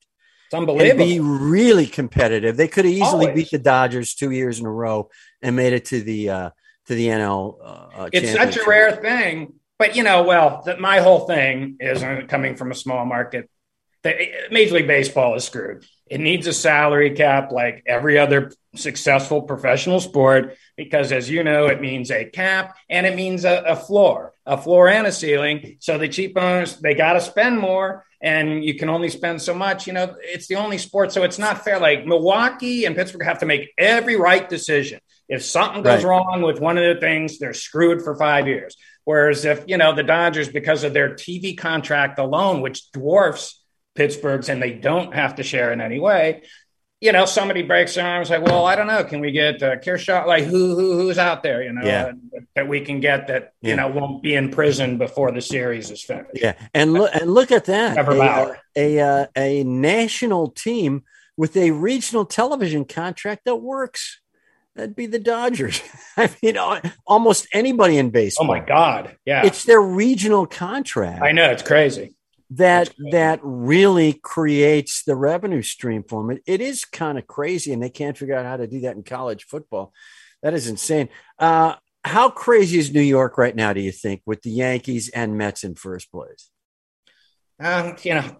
[0.46, 1.02] It's unbelievable.
[1.02, 2.56] And be really competitive.
[2.56, 3.34] They could have easily Always.
[3.34, 5.10] beat the Dodgers two years in a row
[5.42, 6.50] and made it to the uh,
[6.86, 7.56] to the NL.
[7.62, 12.56] Uh, it's such a rare thing, but you know, well, my whole thing is coming
[12.56, 13.50] from a small market.
[14.04, 14.14] The,
[14.50, 15.84] Major League Baseball is screwed.
[16.06, 21.66] It needs a salary cap like every other successful professional sport because, as you know,
[21.66, 25.76] it means a cap and it means a, a floor a floor and a ceiling.
[25.78, 29.54] So the cheap owners, they got to spend more and you can only spend so
[29.54, 29.86] much.
[29.86, 31.12] You know, it's the only sport.
[31.12, 31.78] So it's not fair.
[31.78, 35.00] Like Milwaukee and Pittsburgh have to make every right decision.
[35.28, 36.10] If something goes right.
[36.10, 38.74] wrong with one of the things, they're screwed for five years.
[39.04, 43.62] Whereas if, you know, the Dodgers, because of their TV contract alone, which dwarfs
[43.94, 46.42] Pittsburgh's and they don't have to share in any way,
[47.00, 49.74] you know, somebody breaks their arms, like, well, I don't know, can we get a
[49.74, 50.26] uh, Kershaw?
[50.26, 52.06] Like, who, who who's out there, you know, yeah.
[52.06, 55.90] uh, that we can get that you know won't be in prison before the series
[55.90, 56.30] is finished.
[56.34, 61.04] Yeah, and look and look at that, a, a, uh, a national team
[61.36, 64.20] with a regional television contract that works.
[64.74, 65.80] That'd be the Dodgers.
[66.16, 66.56] I mean,
[67.06, 68.46] almost anybody in baseball.
[68.46, 69.16] Oh my God!
[69.24, 71.22] Yeah, it's their regional contract.
[71.22, 72.16] I know it's crazy
[72.50, 76.36] that that really creates the revenue stream for them.
[76.36, 78.96] It, it is kind of crazy, and they can't figure out how to do that
[78.96, 79.92] in college football.
[80.42, 81.08] That is insane.
[81.38, 83.72] Uh, how crazy is New York right now?
[83.72, 86.50] Do you think with the Yankees and Mets in first place?
[87.60, 88.36] Um, you know,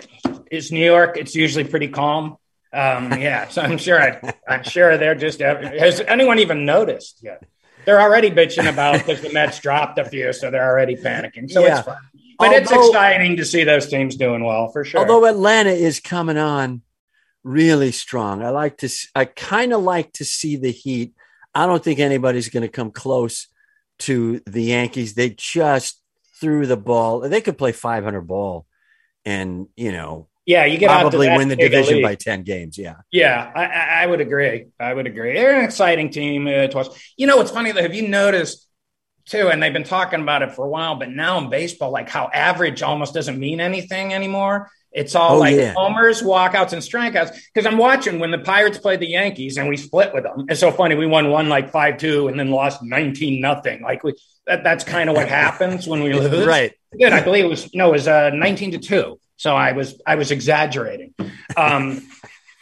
[0.50, 1.16] it's New York.
[1.16, 2.36] It's usually pretty calm.
[2.72, 4.00] Um, yeah, so I'm sure.
[4.00, 5.40] I, am sure they're just.
[5.40, 7.42] Has anyone even noticed yet?
[7.84, 11.50] They're already bitching about because the Mets dropped a few, so they're already panicking.
[11.50, 11.78] So yeah.
[11.78, 11.96] it's fine.
[12.38, 15.00] But although, it's exciting to see those teams doing well for sure.
[15.00, 16.82] Although Atlanta is coming on
[17.42, 18.90] really strong, I like to.
[19.14, 21.14] I kind of like to see the Heat.
[21.54, 23.48] I don't think anybody's going to come close
[24.00, 25.14] to the Yankees.
[25.14, 26.00] They just
[26.40, 27.20] threw the ball.
[27.20, 28.66] They could play 500 ball,
[29.24, 32.78] and you know, yeah, you get probably win the division by 10 games.
[32.78, 34.68] Yeah, yeah, I, I, would agree.
[34.78, 35.34] I would agree.
[35.34, 36.46] They're an exciting team.
[36.46, 37.82] Uh, to You know, what's funny though?
[37.82, 38.67] Have you noticed?
[39.28, 40.96] Too, and they've been talking about it for a while.
[40.96, 44.70] But now in baseball, like how average almost doesn't mean anything anymore.
[44.90, 45.74] It's all oh, like yeah.
[45.76, 47.36] homers, walkouts, and strikeouts.
[47.52, 50.46] Because I'm watching when the Pirates played the Yankees and we split with them.
[50.48, 50.94] It's so funny.
[50.94, 53.82] We won one like five two and then lost nineteen nothing.
[53.82, 54.14] Like we
[54.46, 56.46] that, that's kind of what happens when we lose.
[56.46, 56.72] right.
[56.98, 57.12] Good.
[57.12, 59.20] I believe it was no, it was uh, nineteen to two.
[59.36, 61.14] So I was I was exaggerating.
[61.56, 62.02] Um,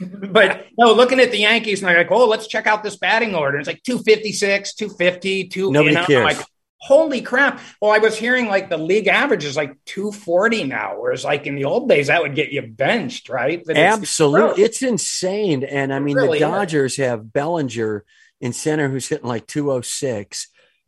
[0.00, 3.34] but no, looking at the Yankees and I'm like, oh, let's check out this batting
[3.34, 3.58] order.
[3.58, 5.70] It's like 256, 250, two.
[5.70, 6.36] Nobody you know, cares.
[6.36, 6.46] Like,
[6.86, 7.60] holy crap.
[7.80, 11.56] Well, I was hearing like the league average is like 240 now, whereas like in
[11.56, 13.60] the old days, that would get you benched, right?
[13.66, 14.62] But Absolutely.
[14.62, 15.64] It's, it's, insane.
[15.64, 16.98] And I mean, really the Dodgers is.
[16.98, 18.04] have Bellinger
[18.40, 20.46] in center who's hitting like 206.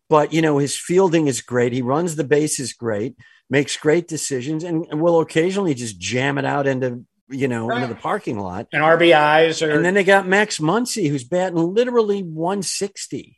[0.09, 1.73] But, you know, his fielding is great.
[1.73, 3.17] He runs the bases great,
[3.51, 7.83] makes great decisions, and, will occasionally just jam it out into you know, right.
[7.83, 8.69] into the parking lot.
[8.73, 9.71] And RBIs are...
[9.71, 13.38] And then they got Max Muncy, who's batting literally 160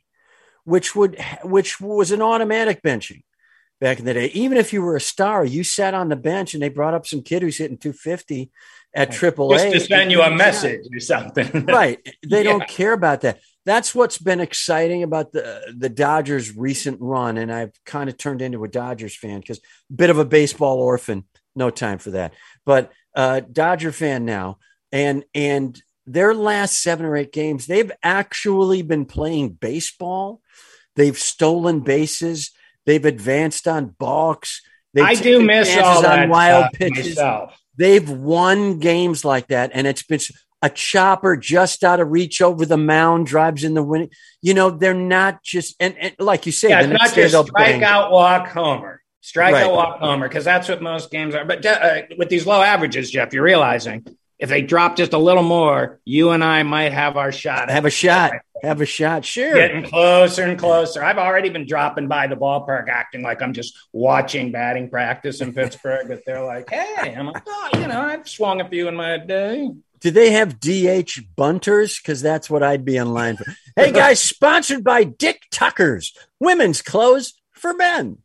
[0.63, 3.23] which would which was an automatic benching
[3.79, 4.27] back in the day.
[4.27, 7.05] Even if you were a star, you sat on the bench and they brought up
[7.05, 8.51] some kid who's hitting 250
[8.93, 9.57] at Triple A.
[9.57, 11.65] Just to send you a message or something.
[11.65, 11.97] right.
[12.27, 12.43] They yeah.
[12.43, 13.39] don't care about that.
[13.65, 18.41] That's what's been exciting about the the Dodgers' recent run, and I've kind of turned
[18.41, 19.59] into a Dodgers fan because
[19.93, 21.25] bit of a baseball orphan.
[21.55, 22.33] No time for that,
[22.65, 24.57] but uh, Dodger fan now,
[24.91, 30.41] and and their last seven or eight games, they've actually been playing baseball
[30.95, 32.51] They've stolen bases.
[32.85, 34.61] They've advanced on balks.
[34.93, 37.15] They've I do miss all that on wild pitches.
[37.15, 37.57] Myself.
[37.77, 40.19] They've won games like that, and it's been
[40.61, 44.11] a chopper just out of reach over the mound drives in the winning.
[44.41, 48.11] You know, they're not just and, and like you say, yeah, it's not just strikeout,
[48.11, 49.71] walk, homer, strikeout, right.
[49.71, 51.45] walk, homer, because that's what most games are.
[51.45, 54.05] But uh, with these low averages, Jeff, you're realizing
[54.37, 57.69] if they drop just a little more, you and I might have our shot.
[57.69, 58.33] Have a shot.
[58.63, 59.25] Have a shot.
[59.25, 59.53] Sure.
[59.53, 61.03] Getting closer and closer.
[61.03, 65.53] I've already been dropping by the ballpark acting like I'm just watching batting practice in
[65.53, 68.95] Pittsburgh, but they're like, hey, I'm like, oh, you know, I've swung a few in
[68.95, 69.69] my day.
[69.99, 71.99] Do they have DH bunters?
[71.99, 73.45] Because that's what I'd be in line for.
[73.75, 78.17] hey, guys, sponsored by Dick Tucker's women's clothes for men.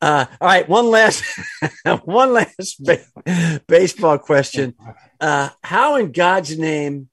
[0.00, 1.24] Uh, all right, one last,
[2.04, 4.74] one last ba- baseball question.
[5.20, 7.08] Uh, how in God's name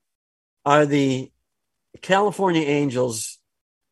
[0.65, 1.30] are the
[2.01, 3.39] California Angels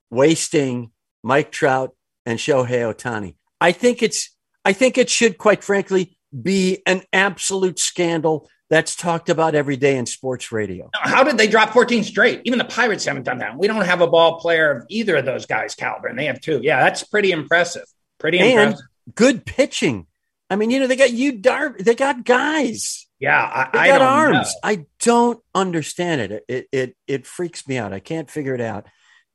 [0.09, 0.91] wasting
[1.23, 3.35] Mike Trout and Shohei Ohtani.
[3.62, 9.29] I think it's, I think it should, quite frankly, be an absolute scandal that's talked
[9.29, 10.89] about every day in sports radio.
[10.93, 12.41] How did they drop 14 straight?
[12.45, 13.57] Even the Pirates haven't done that.
[13.57, 16.39] We don't have a ball player of either of those guys' caliber, and they have
[16.39, 16.59] two.
[16.62, 17.85] Yeah, that's pretty impressive.
[18.19, 18.85] Pretty and impressive.
[19.15, 20.05] Good pitching.
[20.51, 23.07] I mean, you know, they got you Dar they got guys.
[23.19, 24.47] Yeah, I, I got arms.
[24.47, 24.69] Know.
[24.69, 26.45] I don't understand it.
[26.47, 27.91] It it it freaks me out.
[27.91, 28.86] I can't figure it out.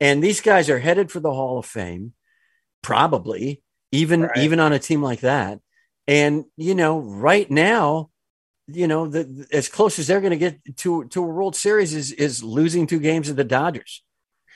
[0.01, 2.15] And these guys are headed for the Hall of Fame,
[2.83, 4.39] probably even right.
[4.39, 5.61] even on a team like that.
[6.07, 8.11] And you know, right now,
[8.67, 11.95] you know, the, as close as they're going to get to to a World Series
[11.95, 14.03] is is losing two games of the Dodgers.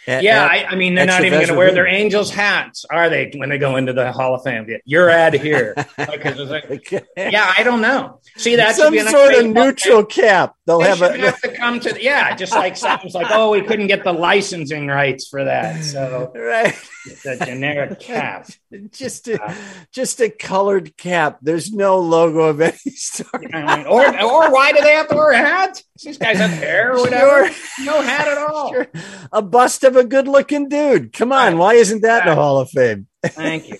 [0.06, 2.84] At- Yeah, at- I, I mean, they're not even going to wear their Angels hats,
[2.90, 4.66] are they, when they go into the Hall of Fame?
[4.84, 5.74] You're out of here.
[5.98, 8.20] Like, yeah, I don't know.
[8.36, 10.54] See, that's some sort of neutral cap.
[10.66, 13.62] They'll They have a have to come to yeah, just like something's like, oh, we
[13.62, 16.74] couldn't get the licensing rights for that, so right.
[17.06, 18.48] it's a generic cap.
[18.90, 19.54] just a
[19.92, 21.38] just a colored cap.
[21.42, 23.54] There's no logo of any sort.
[23.54, 25.82] Or or why do they have to wear a hat?
[26.02, 27.50] These guys have hair or whatever.
[27.80, 28.72] No hat at all.
[28.72, 28.86] Sure.
[29.32, 31.12] A bust of a good looking dude.
[31.12, 33.06] Come on, why isn't that in the Hall of Fame?
[33.24, 33.78] Thank you.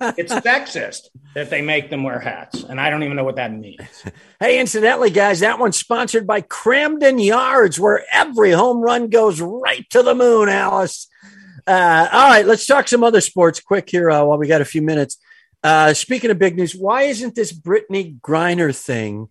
[0.00, 3.50] It's sexist that they make them wear hats, and I don't even know what that
[3.52, 3.80] means.
[4.38, 9.88] Hey, incidentally, guys, that one's sponsored by Cramden Yards, where every home run goes right
[9.90, 11.08] to the moon, Alice.
[11.70, 14.64] Uh, all right, let's talk some other sports quick here uh, while we got a
[14.64, 15.18] few minutes.
[15.62, 19.28] Uh, speaking of big news, why isn't this Brittney Griner thing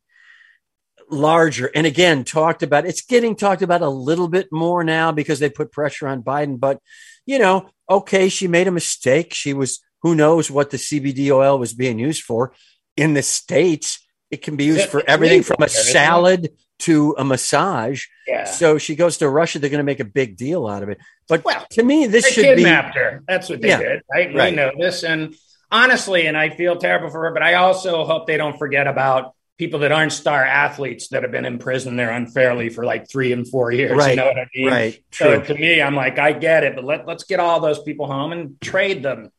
[1.12, 1.70] larger?
[1.76, 5.50] And again, talked about, it's getting talked about a little bit more now because they
[5.50, 6.62] put pressure on Biden.
[6.62, 6.80] But,
[7.26, 9.34] you know, okay, she made a mistake.
[9.34, 12.54] She was, who knows what the CBD oil was being used for
[12.96, 14.00] in the States.
[14.32, 15.92] It can be used for everything from a there, isn't it?
[15.92, 18.06] salad to a massage.
[18.28, 18.46] Yeah.
[18.46, 19.60] So she goes to Russia.
[19.60, 21.00] They're going to make a big deal out of it.
[21.28, 23.24] But Well, to me, this should be kidnapped her.
[23.28, 23.80] That's what they Yeah.
[23.80, 24.02] did.
[24.12, 24.34] Right?
[24.34, 24.52] Right.
[24.52, 25.04] We know this.
[25.04, 25.36] And
[25.72, 29.34] honestly, and I feel terrible for her, but I also hope they don't forget about
[29.58, 33.34] people that aren't star athletes that have been in prison there unfairly for like three
[33.34, 33.92] and four years.
[33.98, 34.12] Right.
[34.12, 34.68] You know what I mean?
[34.68, 35.04] right.
[35.12, 35.54] So True.
[35.56, 38.32] to me, I'm like, I get it, but let, let's get all those people home
[38.32, 39.32] and trade them.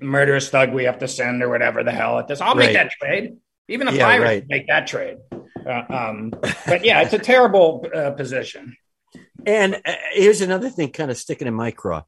[0.00, 2.40] Murderous thug we have to send or whatever the hell at this.
[2.40, 2.66] I'll Right.
[2.66, 3.36] make that trade.
[3.72, 4.48] Even the Yeah, Pirates right.
[4.48, 5.16] make that trade.
[5.32, 6.30] Uh, um,
[6.66, 8.76] but yeah, it's a terrible uh, position.
[9.46, 12.02] And uh, here's another thing, kind of sticking in my craw,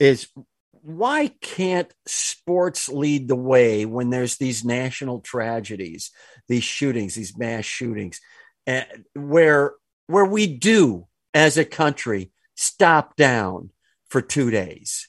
[0.00, 0.26] is
[0.70, 6.10] why can't sports lead the way when there's these national tragedies,
[6.48, 8.20] these shootings, these mass shootings,
[8.66, 8.82] uh,
[9.14, 9.74] where
[10.08, 13.70] where we do as a country stop down
[14.08, 15.08] for two days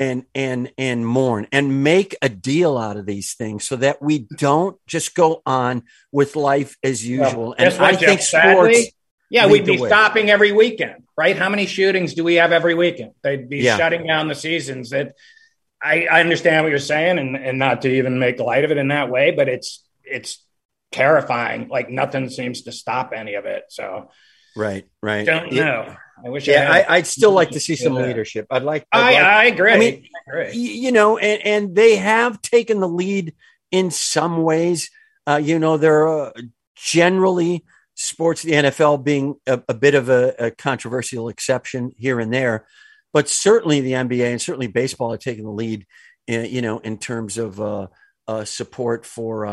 [0.00, 4.18] and and and mourn and make a deal out of these things so that we
[4.36, 7.54] don't just go on with life as usual.
[7.56, 8.28] and what, I think Jeff?
[8.28, 8.94] Sadly.
[9.32, 11.36] Yeah, we'd be stopping every weekend, right?
[11.36, 13.12] How many shootings do we have every weekend?
[13.22, 13.76] They'd be Yeah.
[13.76, 14.90] shutting down the seasons.
[14.90, 15.14] That
[15.80, 18.76] I, I understand what you're saying, and, and not to even make light of it
[18.76, 20.44] in that way, but it's it's
[20.90, 21.68] terrifying.
[21.68, 23.64] Like nothing seems to stop any of it.
[23.68, 24.10] So
[24.56, 25.24] Right, right.
[25.24, 25.94] don't know.
[26.24, 26.46] I wish.
[26.46, 28.02] Yeah, I, I'd still like to see some Yeah.
[28.06, 28.46] leadership.
[28.50, 28.84] I'd like.
[28.92, 29.72] I'd I, like- I agree.
[29.72, 30.52] I mean, I agree.
[30.60, 33.34] you know, and, and they have taken the lead
[33.70, 34.90] in some ways.
[35.26, 36.32] Uh, you know, they're uh,
[36.76, 42.32] generally sports, the NFL being a, a bit of a, a controversial exception here and
[42.32, 42.66] there,
[43.12, 45.86] but certainly the NBA and certainly baseball are taking the lead.
[46.26, 47.86] In, you know, in terms of uh,
[48.28, 49.46] uh, support for.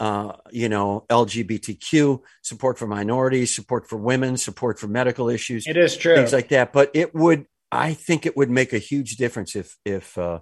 [0.00, 5.66] Uh, uh, you know, LGBTQ support for minorities, support for women, support for medical issues
[5.66, 6.14] It is true.
[6.14, 6.72] things like that.
[6.72, 10.40] But it would, I think, it would make a huge difference if if uh,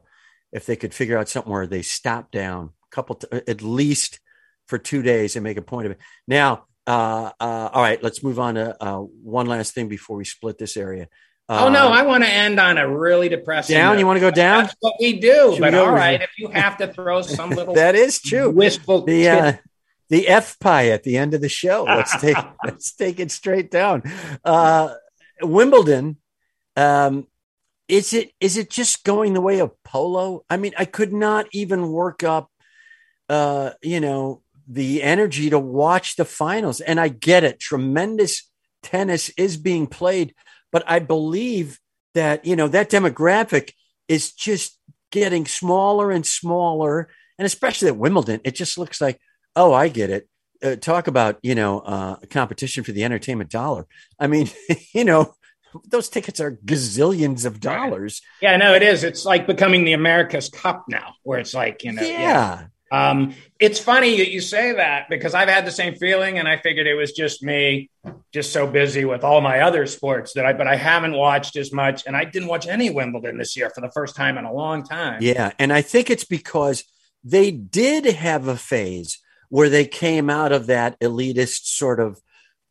[0.53, 4.21] if they could figure out something where they stop down a couple, t- at least
[4.67, 5.99] for two days and make a point of it.
[6.27, 10.25] Now, uh, uh, all right, let's move on to uh, one last thing before we
[10.25, 11.09] split this area.
[11.49, 13.77] Uh, oh no, I want to end on a really depressing.
[13.77, 13.95] down.
[13.95, 14.01] note.
[14.01, 14.65] You want to go down?
[14.65, 15.53] That's what we do.
[15.53, 18.51] Should but we all right, if you have to throw some little that is true.
[18.51, 19.53] wistful The uh,
[20.09, 21.85] the F pie at the end of the show.
[21.85, 24.03] Let's take let's take it straight down.
[24.45, 24.95] Uh,
[25.43, 26.17] Wimbledon.
[26.77, 27.27] Um,
[27.89, 30.45] is it is it just going the way of polo?
[30.51, 32.51] I mean, I could not even work up,
[33.29, 36.81] uh, you know, the energy to watch the finals.
[36.81, 38.51] And I get it, tremendous
[38.83, 40.35] tennis is being played,
[40.77, 41.81] but I believe
[42.13, 43.73] that you know that demographic
[44.09, 44.79] is just
[45.11, 47.09] getting smaller and smaller,
[47.39, 49.19] and especially at Wimbledon, it just looks like,
[49.55, 50.29] oh, I get it.
[50.63, 53.87] Uh, talk about you know uh, competition for the entertainment dollar.
[54.21, 54.51] I mean,
[54.93, 55.35] you know,
[55.89, 58.21] those tickets are gazillions of dollars.
[58.43, 59.03] Yeah, no, it is.
[59.03, 62.67] It's like becoming the America's Cup now, where it's like, you know, yeah.
[62.91, 66.57] Um, it's funny that you say that because I've had the same feeling, and I
[66.57, 67.91] figured it was just me,
[68.33, 70.53] just so busy with all my other sports that I.
[70.53, 73.81] But I haven't watched as much, and I didn't watch any Wimbledon this year for
[73.81, 75.21] the first time in a long time.
[75.21, 75.51] Yeah.
[75.59, 76.85] And I think it's because
[77.25, 79.19] they did have a phase
[79.49, 82.21] where they came out of that elitist sort of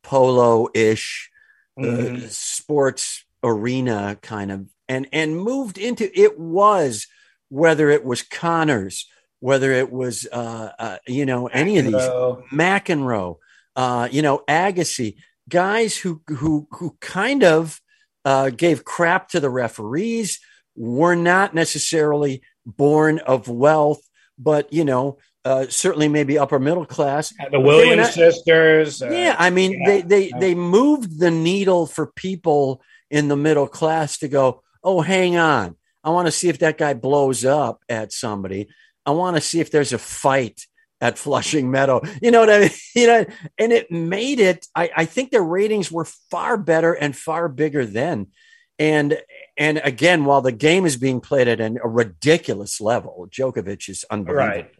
[0.03, 1.29] polo ish
[1.77, 2.23] Mhm.
[2.23, 7.07] uh, sports arena kind of and and moved into it was
[7.49, 13.37] whether it was Connors, whether it was uh, uh, you know any of these McEnroe,
[13.75, 15.15] uh, you know, Agassi,
[15.49, 17.81] guys who who who kind of
[18.23, 20.39] uh, gave crap to the referees,
[20.75, 24.01] were not necessarily born of wealth,
[24.37, 27.33] but you know, uh, certainly maybe upper middle class.
[27.51, 29.01] the Williams not- sisters.
[29.01, 29.85] uh, yeah, I mean, yeah.
[29.85, 34.63] they they they moved the needle for people in the middle class to go.
[34.83, 35.75] oh, hang on.
[36.03, 38.67] I want to see if that guy blows up at somebody.
[39.05, 40.65] I want to see if there's a fight
[41.01, 42.01] at Flushing Meadow.
[42.21, 42.69] You know what I mean?
[42.95, 43.25] You know,
[43.59, 44.65] and it made it.
[44.73, 48.27] I, I think the ratings were far better and far bigger then.
[48.79, 49.17] And
[49.57, 54.05] and again, while the game is being played at an, a ridiculous level, Djokovic is
[54.09, 54.47] unbelievable.
[54.47, 54.71] Right.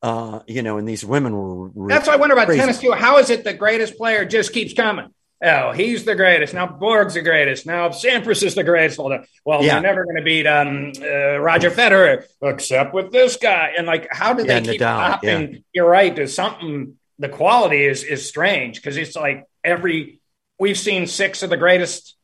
[0.00, 1.88] Uh, you know, and these women were.
[1.88, 2.60] That's why I wonder about crazy.
[2.60, 2.92] tennis too.
[2.92, 5.12] How is it the greatest player just keeps coming?
[5.40, 6.52] Oh, he's the greatest.
[6.52, 7.64] Now Borg's the greatest.
[7.64, 8.98] Now Sampras is the greatest.
[8.98, 9.74] Well, yeah.
[9.74, 13.74] they're never going to beat um, uh, Roger Federer, except with this guy.
[13.78, 15.52] And like, how do they yeah, keep Nadal, stopping?
[15.52, 15.58] Yeah.
[15.72, 16.14] You're right.
[16.14, 16.94] There's something.
[17.20, 20.20] The quality is is strange because it's like every
[20.58, 22.16] we've seen six of the greatest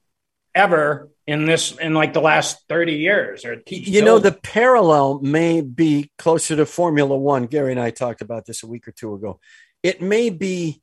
[0.54, 5.60] ever in this in like the last 30 years or you know the parallel may
[5.60, 9.14] be closer to formula one gary and i talked about this a week or two
[9.14, 9.40] ago
[9.82, 10.80] it may be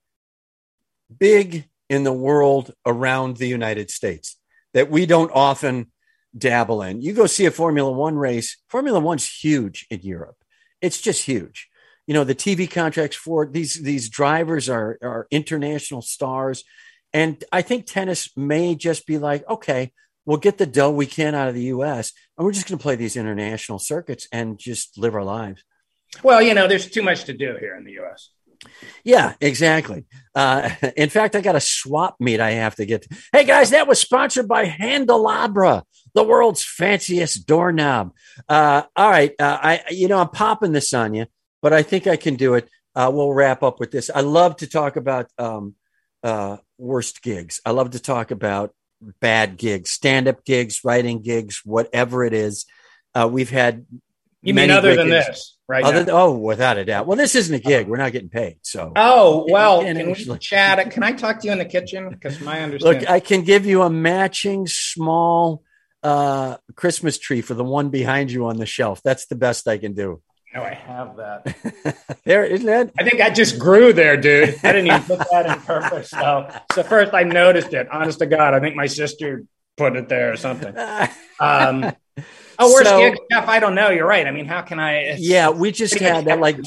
[1.18, 4.38] big in the world around the united states
[4.74, 5.92] that we don't often
[6.38, 10.38] dabble in you go see a formula one race formula one's huge in europe
[10.82, 11.70] it's just huge
[12.08, 16.64] you know the tv contracts for these these drivers are are international stars
[17.14, 19.92] and I think tennis may just be like, okay,
[20.26, 22.14] we'll get the dough we can out of the U.S.
[22.38, 25.64] and we're just going to play these international circuits and just live our lives.
[26.24, 28.30] Well, you know, there's too much to do here in the U.S.
[29.04, 30.06] Yeah, exactly.
[30.36, 33.04] Uh, in fact, I got a swap meet I have to get.
[33.04, 33.18] To.
[33.32, 38.14] Hey guys, that was sponsored by Handelabra, the world's fanciest doorknob.
[38.48, 41.26] Uh, all right, uh, I you know I'm popping this on you,
[41.62, 42.70] but I think I can do it.
[42.96, 44.10] Uh, we'll wrap up with this.
[44.14, 45.76] I love to talk about um,
[46.24, 47.62] uh, worst gigs.
[47.66, 48.74] I love to talk about
[49.20, 52.66] bad gigs, stand up gigs, writing gigs, whatever it is.
[53.14, 53.86] Uh, we've had.
[54.42, 55.28] You mean other than gigs.
[55.28, 55.84] this, right?
[55.86, 57.08] Other, oh, without a doubt.
[57.08, 57.88] Well, this isn't a gig.
[57.88, 58.58] We're not getting paid.
[58.62, 58.92] So.
[58.96, 60.92] Oh well, can we chat?
[60.92, 62.10] Can I talk to you in the kitchen?
[62.10, 63.02] Because my understanding.
[63.02, 65.64] Look, I can give you a matching small
[66.04, 69.02] uh, Christmas tree for the one behind you on the shelf.
[69.02, 70.22] That's the best I can do.
[70.54, 72.20] No, I have that.
[72.26, 72.92] there, isn't it?
[73.00, 74.60] I think I just grew there, dude.
[74.64, 76.10] I didn't even put that in purpose.
[76.10, 77.88] So, so first I noticed it.
[77.90, 79.46] Honest to God, I think my sister
[79.78, 80.76] put it there or something.
[81.40, 81.92] Um,
[82.60, 83.48] oh, where's so, Jeff?
[83.48, 83.90] I don't know.
[83.90, 84.26] You're right.
[84.28, 85.16] I mean, how can I?
[85.18, 86.40] Yeah, we just had that.
[86.40, 86.60] Like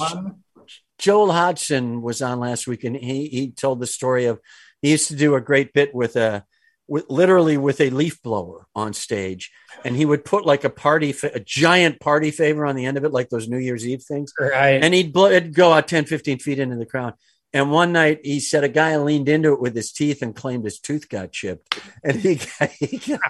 [0.99, 4.40] Joel Hodgson was on last week, and he he told the story of
[4.83, 6.44] he used to do a great bit with a
[6.87, 9.51] with, literally with a leaf blower on stage,
[9.85, 13.05] and he would put like a party, a giant party favor on the end of
[13.05, 14.33] it, like those New Year's Eve things.
[14.38, 14.83] Right.
[14.83, 17.14] And he'd blow, it'd go out 10, 15 feet into the crowd.
[17.53, 20.64] And one night he said a guy leaned into it with his teeth and claimed
[20.64, 21.79] his tooth got chipped.
[22.03, 23.20] And he got, he got,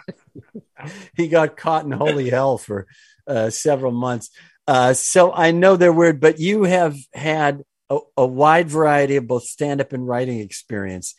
[1.16, 2.86] he got caught in holy hell for
[3.26, 4.30] uh, several months.
[4.66, 9.26] Uh, so I know they're weird, but you have had a, a wide variety of
[9.26, 11.14] both stand up and writing experience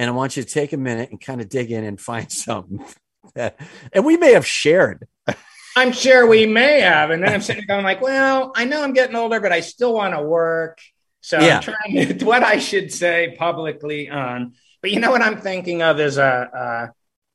[0.00, 2.32] and I want you to take a minute and kind of dig in and find
[2.32, 2.82] something.
[3.36, 5.06] And we may have shared.
[5.76, 7.10] I'm sure we may have.
[7.10, 9.60] And then I'm sitting there going like, well, I know I'm getting older, but I
[9.60, 10.78] still want to work.
[11.20, 11.56] So yeah.
[11.56, 14.54] I'm trying to, what I should say publicly on.
[14.80, 16.86] But you know what I'm thinking of is a, uh,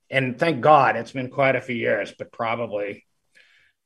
[0.10, 3.06] and thank God it's been quite a few years, but probably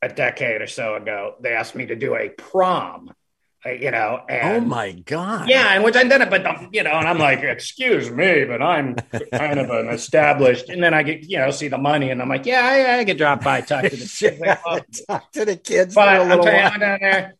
[0.01, 3.11] a decade or so ago, they asked me to do a prom
[3.65, 4.21] uh, you know.
[4.21, 5.49] Oh and, oh my god!
[5.49, 8.61] Yeah, and which I did it, but you know, and I'm like, excuse me, but
[8.61, 8.95] I'm
[9.33, 10.69] kind of an established.
[10.69, 13.05] And then I get, you know, see the money, and I'm like, yeah, I, I
[13.05, 13.97] could drop by, talk to the
[14.87, 15.93] kids, talk to the kids.
[15.93, 17.33] But I'm down there.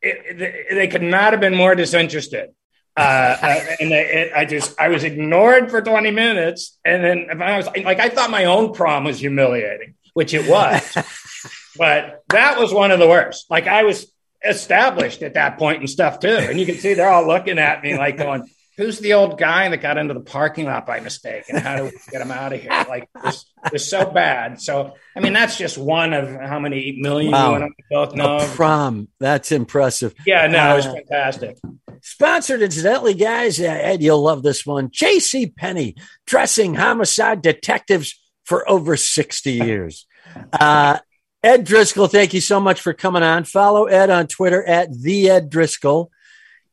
[0.00, 2.50] It, it, they could not have been more disinterested.
[2.96, 7.56] Uh, uh, and it, I just I was ignored for 20 minutes, and then I
[7.56, 10.96] was like, I thought my own prom was humiliating, which it was,
[11.76, 13.50] but that was one of the worst.
[13.50, 14.12] Like I was
[14.44, 16.28] established at that point and stuff too.
[16.28, 19.68] And you can see they're all looking at me like going, who's the old guy
[19.68, 22.52] that got into the parking lot by mistake and how do we get him out
[22.52, 22.70] of here?
[22.88, 24.60] Like this is so bad.
[24.60, 27.56] So I mean that's just one of how many million wow.
[27.56, 28.38] you both know.
[28.38, 29.08] A prom.
[29.20, 30.14] That's impressive.
[30.26, 31.58] Yeah, no, uh, it was uh, fantastic.
[32.02, 34.90] Sponsored incidentally, guys, uh, Ed, you'll love this one.
[34.90, 35.46] J.C.
[35.46, 40.06] Penney dressing homicide detectives for over 60 years.
[40.52, 40.98] Uh,
[41.42, 43.44] Ed Driscoll, thank you so much for coming on.
[43.44, 46.10] Follow Ed on Twitter at the Ed Driscoll.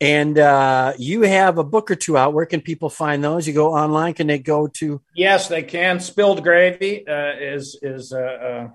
[0.01, 2.33] And uh, you have a book or two out.
[2.33, 3.47] Where can people find those?
[3.47, 4.15] You go online.
[4.15, 4.99] Can they go to?
[5.15, 5.99] Yes, they can.
[5.99, 8.67] Spilled Gravy uh, is is uh, uh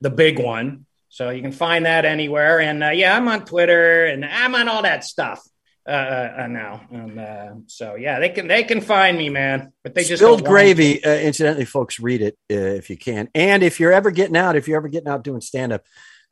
[0.00, 2.60] the big one, so you can find that anywhere.
[2.60, 5.42] And uh, yeah, I'm on Twitter and I'm on all that stuff.
[5.86, 6.80] Uh, uh, uh, now.
[6.90, 9.72] And uh, so yeah, they can they can find me, man.
[9.84, 11.04] But they just spilled gravy.
[11.04, 13.28] Uh, incidentally, folks, read it uh, if you can.
[13.36, 15.84] And if you're ever getting out, if you're ever getting out doing stand up,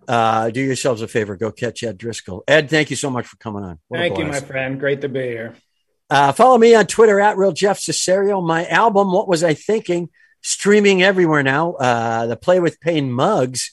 [0.09, 2.45] uh, do yourselves a favor, go catch Ed Driscoll.
[2.47, 3.79] Ed, thank you so much for coming on.
[3.89, 4.79] What thank you, my friend.
[4.79, 5.55] Great to be here.
[6.11, 8.47] Uh, follow me on Twitter at Real Jeff Cesario.
[8.47, 10.11] My album, What Was I Thinking?
[10.45, 11.73] streaming everywhere now.
[11.73, 13.73] Uh, the Play with Pain mugs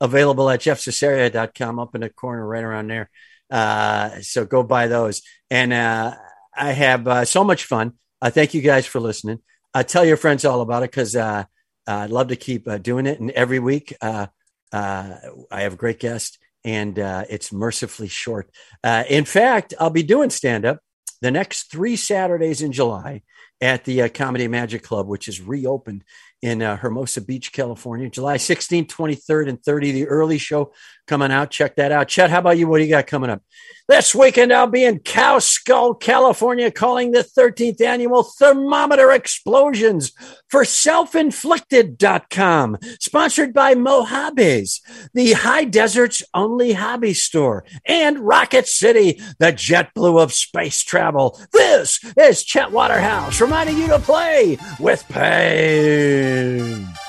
[0.00, 3.10] available at jeffcesario.com up in the corner right around there.
[3.50, 5.22] Uh, so go buy those.
[5.50, 6.14] And uh,
[6.56, 7.94] I have uh, so much fun.
[8.22, 9.40] Uh, thank you guys for listening.
[9.74, 11.44] Uh, tell your friends all about it because uh,
[11.86, 13.18] I'd love to keep uh, doing it.
[13.18, 14.28] And every week, uh,
[14.72, 15.14] uh,
[15.50, 18.50] I have a great guest, and uh, it's mercifully short.
[18.82, 20.80] Uh, in fact, I'll be doing stand up
[21.20, 23.22] the next three Saturdays in July
[23.60, 26.04] at the uh, Comedy Magic Club, which is reopened
[26.42, 29.92] in uh, Hermosa Beach, California, July 16th, 23rd, and 30.
[29.92, 30.72] The early show
[31.06, 31.50] coming out.
[31.50, 32.08] Check that out.
[32.08, 32.66] Chet, how about you?
[32.66, 33.42] What do you got coming up?
[33.88, 40.12] This weekend, I'll be in Cow Skull, California, calling the 13th annual Thermometer Explosions
[40.48, 44.80] for selfinflicted.com, sponsored by Mojabe's,
[45.12, 51.40] the high desert's only hobby store, and Rocket City, the JetBlue of space travel.
[51.52, 56.31] This is Chet Waterhouse reminding you to play with pain.
[56.32, 57.01] Amen.